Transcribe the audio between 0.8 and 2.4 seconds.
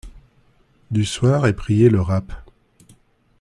du soir, est priée le rapp.